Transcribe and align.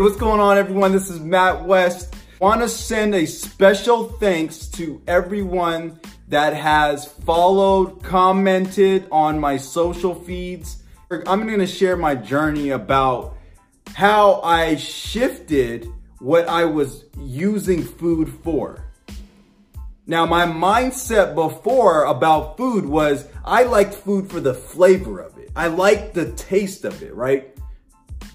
What's 0.00 0.16
going 0.16 0.40
on 0.40 0.56
everyone? 0.56 0.92
This 0.92 1.10
is 1.10 1.20
Matt 1.20 1.66
West. 1.66 2.16
Want 2.40 2.62
to 2.62 2.70
send 2.70 3.14
a 3.14 3.26
special 3.26 4.04
thanks 4.04 4.66
to 4.68 5.02
everyone 5.06 6.00
that 6.28 6.56
has 6.56 7.04
followed, 7.04 8.02
commented 8.02 9.06
on 9.12 9.38
my 9.38 9.58
social 9.58 10.14
feeds. 10.14 10.82
I'm 11.10 11.46
going 11.46 11.58
to 11.58 11.66
share 11.66 11.98
my 11.98 12.14
journey 12.14 12.70
about 12.70 13.36
how 13.92 14.40
I 14.40 14.76
shifted 14.76 15.86
what 16.18 16.48
I 16.48 16.64
was 16.64 17.04
using 17.18 17.82
food 17.82 18.32
for. 18.42 18.86
Now, 20.06 20.24
my 20.24 20.46
mindset 20.46 21.34
before 21.34 22.04
about 22.04 22.56
food 22.56 22.86
was 22.86 23.28
I 23.44 23.64
liked 23.64 23.92
food 23.92 24.30
for 24.30 24.40
the 24.40 24.54
flavor 24.54 25.20
of 25.20 25.36
it. 25.36 25.50
I 25.54 25.66
liked 25.66 26.14
the 26.14 26.32
taste 26.32 26.86
of 26.86 27.02
it, 27.02 27.14
right? 27.14 27.54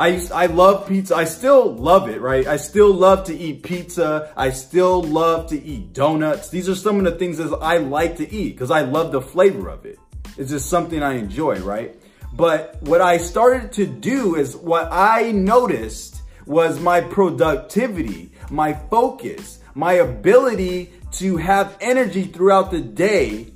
I 0.00 0.18
I 0.32 0.46
love 0.46 0.88
pizza. 0.88 1.14
I 1.14 1.24
still 1.24 1.74
love 1.74 2.08
it, 2.08 2.22
right? 2.22 2.46
I 2.46 2.56
still 2.56 2.90
love 2.90 3.24
to 3.24 3.36
eat 3.36 3.62
pizza. 3.62 4.32
I 4.34 4.48
still 4.48 5.02
love 5.02 5.48
to 5.48 5.62
eat 5.62 5.92
donuts. 5.92 6.48
These 6.48 6.70
are 6.70 6.74
some 6.74 6.96
of 6.96 7.04
the 7.04 7.18
things 7.18 7.36
that 7.36 7.54
I 7.60 7.76
like 7.76 8.16
to 8.16 8.32
eat 8.32 8.54
because 8.54 8.70
I 8.70 8.80
love 8.80 9.12
the 9.12 9.20
flavor 9.20 9.68
of 9.68 9.84
it. 9.84 9.98
It's 10.38 10.52
just 10.52 10.70
something 10.70 11.02
I 11.02 11.18
enjoy, 11.18 11.58
right? 11.60 12.00
But 12.32 12.82
what 12.82 13.02
I 13.02 13.18
started 13.18 13.72
to 13.72 13.86
do 13.86 14.36
is 14.36 14.56
what 14.56 14.88
I 14.90 15.32
noticed 15.32 16.22
was 16.46 16.80
my 16.80 17.02
productivity, 17.02 18.32
my 18.50 18.72
focus, 18.72 19.58
my 19.74 19.94
ability 19.94 20.94
to 21.12 21.36
have 21.36 21.76
energy 21.82 22.24
throughout 22.24 22.70
the 22.70 22.80
day 22.80 23.52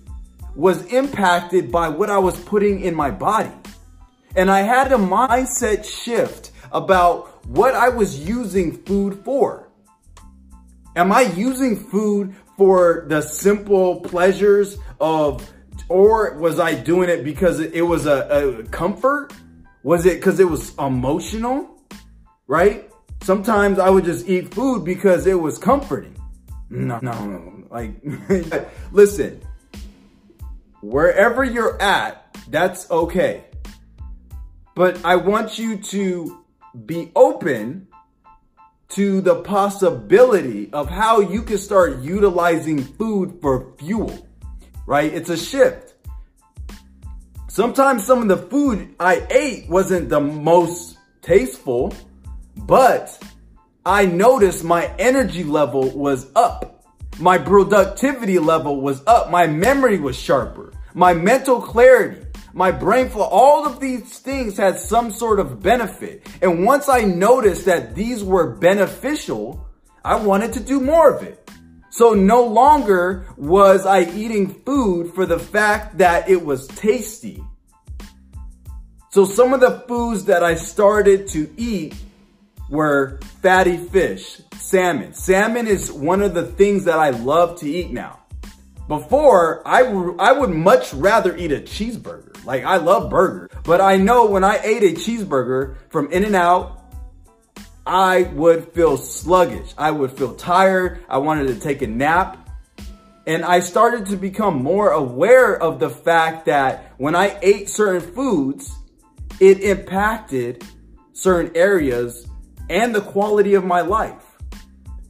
was 0.55 0.85
impacted 0.93 1.73
by 1.73 1.89
what 1.89 2.11
I 2.11 2.19
was 2.19 2.39
putting 2.39 2.83
in 2.83 2.95
my 2.95 3.11
body. 3.11 3.51
And 4.37 4.51
I 4.51 4.63
had 4.63 4.93
a 4.93 4.97
mindset 4.97 5.85
shift 5.85 6.51
about 6.73 7.47
what 7.47 7.75
I 7.75 7.89
was 7.89 8.19
using 8.19 8.73
food 8.73 9.23
for. 9.25 9.69
Am 10.97 11.13
I 11.13 11.23
using 11.23 11.77
food 11.77 12.35
for 12.57 13.05
the 13.09 13.21
simple 13.21 14.01
pleasures 14.01 14.77
of, 15.01 15.49
or 15.89 16.37
was 16.39 16.59
I 16.59 16.75
doing 16.75 17.09
it 17.09 17.25
because 17.25 17.61
it 17.61 17.83
was 17.83 18.07
a, 18.07 18.61
a 18.61 18.63
comfort? 18.65 19.33
Was 19.83 20.07
it 20.07 20.17
because 20.17 20.41
it 20.41 20.49
was 20.49 20.75
emotional? 20.79 21.71
Right? 22.47 22.91
Sometimes 23.23 23.79
I 23.79 23.89
would 23.89 24.05
just 24.05 24.29
eat 24.29 24.53
food 24.55 24.85
because 24.85 25.27
it 25.27 25.41
was 25.41 25.59
comforting. 25.59 26.17
No, 26.71 26.99
no, 27.03 27.13
no. 27.13 27.65
Like, 27.71 27.95
listen, 28.93 29.41
wherever 30.81 31.45
you're 31.45 31.81
at, 31.81 32.37
that's 32.49 32.91
okay. 32.91 33.45
But 34.75 35.05
I 35.05 35.17
want 35.17 35.59
you 35.59 35.77
to 35.77 36.45
be 36.85 37.13
open 37.15 37.87
to 38.91 39.21
the 39.21 39.37
possibility 39.43 40.71
of 40.73 40.89
how 40.89 41.21
you 41.21 41.43
can 41.43 41.59
start 41.59 41.99
utilizing 42.01 42.83
food 42.83 43.39
for 43.41 43.73
fuel, 43.79 44.27
right? 44.87 45.13
It's 45.13 45.31
a 45.31 45.37
shift. 45.37 45.95
Sometimes 47.49 48.05
some 48.05 48.23
of 48.23 48.29
the 48.29 48.49
food 48.49 48.95
I 48.99 49.25
ate 49.31 49.69
wasn't 49.69 50.09
the 50.09 50.21
most 50.21 50.99
tasteful, 51.23 51.95
but 52.57 53.17
I 53.87 54.07
noticed 54.07 54.65
my 54.65 54.93
energy 54.99 55.45
level 55.45 55.89
was 55.91 56.33
up. 56.35 56.85
My 57.21 57.39
productivity 57.39 58.41
level 58.41 58.81
was 58.81 59.05
up. 59.07 59.31
My 59.31 59.47
memory 59.47 60.01
was 60.01 60.17
sharper. 60.17 60.73
My 60.95 61.15
mental 61.15 61.61
clarity 61.61 62.24
my 62.55 62.71
brain 62.71 63.09
flow, 63.09 63.25
all 63.25 63.67
of 63.67 63.81
these 63.81 64.21
things 64.21 64.57
had 64.57 64.79
some 64.79 65.11
sort 65.11 65.41
of 65.41 65.61
benefit. 65.61 66.25
And 66.41 66.65
once 66.65 66.89
I 66.89 67.01
noticed 67.01 67.65
that 67.67 67.97
these 67.97 68.23
were 68.23 68.55
beneficial, 68.55 69.67
I 70.05 70.15
wanted 70.15 70.53
to 70.53 70.61
do 70.61 70.81
more 70.81 71.13
of 71.13 71.25
it. 71.25 71.51
So 71.91 72.15
no 72.15 72.45
longer 72.45 73.27
was 73.37 73.87
I 73.87 74.03
eating 74.03 74.55
food 74.65 75.15
for 75.15 75.27
the 75.27 75.39
fact 75.39 75.99
that 75.99 76.29
it 76.29 76.45
was 76.45 76.69
tasty. 76.69 77.43
So 79.11 79.25
some 79.25 79.53
of 79.53 79.61
the 79.61 79.81
foods 79.89 80.27
that 80.27 80.45
I 80.45 80.55
started 80.55 81.27
to 81.29 81.53
eat 81.57 81.97
were 82.71 83.19
fatty 83.43 83.79
fish, 83.79 84.41
salmon. 84.57 85.13
Salmon 85.13 85.67
is 85.67 85.91
one 85.91 86.23
of 86.23 86.35
the 86.35 86.47
things 86.47 86.85
that 86.85 87.01
I 87.01 87.11
love 87.11 87.59
to 87.61 87.69
eat 87.69 87.91
now. 87.91 88.24
Before, 88.89 89.67
I, 89.67 89.83
I 90.19 90.33
would 90.33 90.51
much 90.51 90.93
rather 90.93 91.37
eat 91.37 91.53
a 91.53 91.61
cheeseburger. 91.61 92.45
Like 92.45 92.65
I 92.65 92.77
love 92.77 93.09
burger, 93.11 93.49
but 93.65 93.81
I 93.81 93.97
know 93.97 94.27
when 94.27 94.45
I 94.45 94.59
ate 94.63 94.83
a 94.83 94.95
cheeseburger 94.95 95.77
from 95.89 96.13
In-N-Out, 96.13 96.81
I 97.87 98.25
would 98.35 98.73
feel 98.73 98.97
sluggish. 98.97 99.75
I 99.77 99.91
would 99.91 100.13
feel 100.13 100.35
tired. 100.35 101.05
I 101.09 101.19
wanted 101.19 101.49
to 101.49 101.61
take 101.61 101.83
a 101.83 101.87
nap. 101.87 102.39
And 103.27 103.45
I 103.45 103.61
started 103.61 104.07
to 104.07 104.17
become 104.17 104.63
more 104.63 104.91
aware 104.91 105.57
of 105.61 105.81
the 105.81 105.89
fact 105.89 106.47
that 106.47 106.93
when 106.99 107.15
I 107.15 107.39
ate 107.41 107.71
certain 107.71 108.03
foods, 108.03 108.71
it 109.41 109.61
impacted 109.61 110.63
certain 111.15 111.57
areas 111.57 112.29
and 112.69 112.95
the 112.95 113.01
quality 113.01 113.55
of 113.55 113.65
my 113.65 113.81
life. 113.81 114.34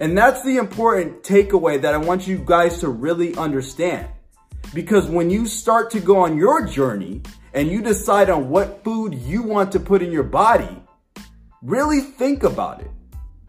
And 0.00 0.18
that's 0.18 0.42
the 0.42 0.56
important 0.56 1.22
takeaway 1.22 1.80
that 1.80 1.94
I 1.94 1.98
want 1.98 2.26
you 2.26 2.42
guys 2.44 2.78
to 2.80 2.88
really 2.88 3.36
understand. 3.36 4.08
Because 4.72 5.06
when 5.06 5.30
you 5.30 5.46
start 5.46 5.90
to 5.92 6.00
go 6.00 6.18
on 6.18 6.36
your 6.36 6.66
journey 6.66 7.22
and 7.52 7.68
you 7.68 7.80
decide 7.80 8.28
on 8.28 8.48
what 8.48 8.82
food 8.82 9.14
you 9.14 9.42
want 9.42 9.70
to 9.72 9.80
put 9.80 10.02
in 10.02 10.10
your 10.10 10.24
body, 10.24 10.82
really 11.62 12.00
think 12.00 12.42
about 12.42 12.80
it. 12.80 12.90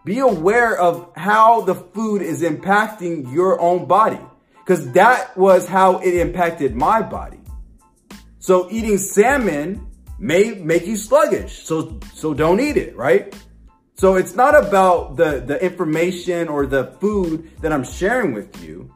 Be 0.03 0.19
aware 0.19 0.77
of 0.77 1.11
how 1.15 1.61
the 1.61 1.73
food 1.73 2.21
is 2.21 2.43
impacting 2.43 3.33
your 3.33 3.59
own 3.59 3.87
body 3.87 4.19
because 4.59 4.91
that 4.91 5.35
was 5.35 5.67
how 5.67 5.97
it 5.97 6.13
impacted 6.13 6.75
my 6.75 7.01
body. 7.01 7.39
So 8.37 8.67
eating 8.69 8.99
salmon 8.99 9.87
may 10.19 10.51
make 10.53 10.85
you 10.85 10.97
sluggish. 10.97 11.63
So, 11.63 11.99
so 12.13 12.35
don't 12.35 12.59
eat 12.59 12.77
it, 12.77 12.95
right? 12.95 13.35
So 13.97 14.15
it's 14.15 14.35
not 14.35 14.61
about 14.61 15.15
the, 15.15 15.39
the 15.39 15.63
information 15.63 16.49
or 16.49 16.65
the 16.65 16.87
food 16.99 17.49
that 17.61 17.71
I'm 17.71 17.85
sharing 17.85 18.33
with 18.33 18.61
you. 18.61 18.93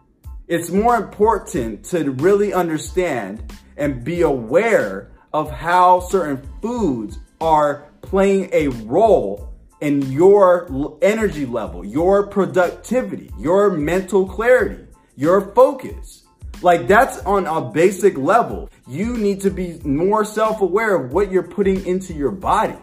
It's 0.50 0.72
more 0.72 0.98
important 0.98 1.86
to 1.86 2.12
really 2.12 2.54
understand 2.54 3.54
and 3.78 4.04
be 4.04 4.22
aware 4.22 5.12
of 5.32 5.52
how 5.52 6.02
certain 6.02 6.46
foods 6.62 7.18
are 7.40 7.86
playing 8.02 8.50
a 8.52 8.68
role 8.68 9.54
in 9.80 10.02
your 10.12 10.98
energy 11.02 11.46
level, 11.46 11.86
your 11.86 12.28
productivity, 12.28 13.32
your 13.40 13.70
mental 13.70 14.28
clarity, 14.28 14.86
your 15.16 15.54
focus. 15.54 16.26
Like 16.62 16.90
that's 16.90 17.20
on 17.20 17.48
a 17.48 17.62
basic 17.62 18.18
level. 18.18 18.70
You 18.86 19.16
need 19.16 19.40
to 19.42 19.50
be 19.50 19.80
more 19.86 20.26
self-aware 20.26 20.96
of 20.96 21.14
what 21.14 21.32
you're 21.32 21.44
putting 21.48 21.86
into 21.86 22.14
your 22.14 22.32
body, 22.32 22.76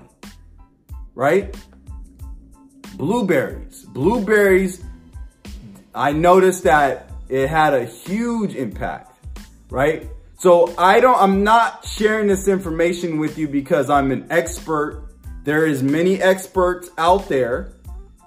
right? 1.14 1.54
Blueberries. 2.96 3.84
Blueberries, 3.84 4.82
I 5.94 6.12
noticed 6.12 6.64
that 6.64 7.10
it 7.28 7.48
had 7.48 7.74
a 7.74 7.84
huge 7.84 8.54
impact, 8.54 9.18
right? 9.68 10.08
So 10.38 10.74
I 10.78 11.00
don't, 11.00 11.18
I'm 11.20 11.44
not 11.44 11.84
sharing 11.84 12.28
this 12.28 12.48
information 12.48 13.18
with 13.18 13.36
you 13.38 13.48
because 13.48 13.90
I'm 13.90 14.12
an 14.12 14.26
expert. 14.30 15.04
There 15.44 15.66
is 15.66 15.82
many 15.82 16.20
experts 16.20 16.90
out 16.96 17.28
there 17.28 17.72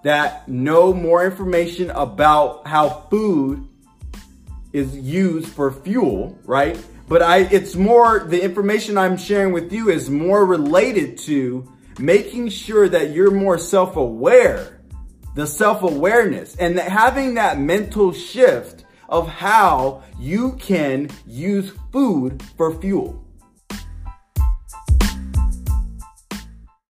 that 0.04 0.48
know 0.48 0.94
more 0.94 1.26
information 1.26 1.90
about 1.92 2.68
how 2.68 2.90
food 3.10 3.68
is 4.72 4.96
used 4.96 5.48
for 5.48 5.72
fuel, 5.72 6.38
right? 6.46 6.80
But 7.08 7.24
I, 7.24 7.40
it's 7.40 7.76
more, 7.76 8.20
the 8.20 8.42
information 8.42 8.98
I'm 8.98 9.18
sharing 9.18 9.52
with 9.52 9.74
you 9.74 9.90
is 9.90 10.10
more 10.10 10.46
related 10.46 11.18
to 11.20 11.68
making 11.98 12.50
sure 12.50 12.88
that 12.88 13.12
you're 13.12 13.32
more 13.32 13.58
self-aware, 13.58 14.82
the 15.36 15.48
self-awareness 15.48 16.56
and 16.58 16.78
having 16.78 17.36
that 17.36 17.60
mental 17.60 18.12
shift 18.12 18.86
of 19.08 19.28
how 19.28 20.04
you 20.20 20.54
can 20.54 21.10
use 21.26 21.72
food 21.92 22.44
for 22.58 22.80
fuel. 22.80 23.24